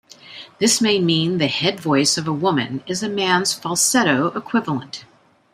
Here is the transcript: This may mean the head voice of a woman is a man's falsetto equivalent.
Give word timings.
This 0.57 0.81
may 0.81 0.99
mean 0.99 1.37
the 1.37 1.45
head 1.45 1.79
voice 1.79 2.17
of 2.17 2.27
a 2.27 2.33
woman 2.33 2.83
is 2.87 3.03
a 3.03 3.07
man's 3.07 3.53
falsetto 3.53 4.31
equivalent. 4.35 5.05